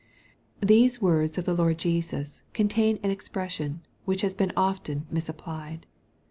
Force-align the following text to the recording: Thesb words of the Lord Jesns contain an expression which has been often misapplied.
Thesb 0.63 0.99
words 0.99 1.37
of 1.37 1.45
the 1.45 1.53
Lord 1.53 1.77
Jesns 1.77 2.41
contain 2.53 2.97
an 3.03 3.11
expression 3.11 3.81
which 4.03 4.21
has 4.23 4.33
been 4.33 4.51
often 4.57 5.05
misapplied. 5.11 5.85